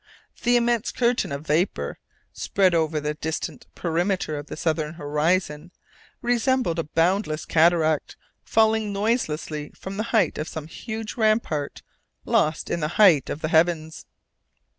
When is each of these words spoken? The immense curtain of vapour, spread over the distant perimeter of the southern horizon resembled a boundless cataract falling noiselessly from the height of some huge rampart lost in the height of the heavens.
The 0.41 0.55
immense 0.55 0.91
curtain 0.91 1.31
of 1.31 1.45
vapour, 1.45 1.99
spread 2.33 2.73
over 2.73 2.99
the 2.99 3.13
distant 3.13 3.67
perimeter 3.75 4.35
of 4.35 4.47
the 4.47 4.57
southern 4.57 4.95
horizon 4.95 5.71
resembled 6.23 6.79
a 6.79 6.83
boundless 6.83 7.45
cataract 7.45 8.17
falling 8.43 8.91
noiselessly 8.93 9.73
from 9.75 9.97
the 9.97 10.03
height 10.09 10.39
of 10.39 10.47
some 10.47 10.65
huge 10.65 11.17
rampart 11.17 11.83
lost 12.25 12.71
in 12.71 12.79
the 12.79 12.87
height 12.97 13.29
of 13.29 13.41
the 13.41 13.49
heavens. 13.49 14.07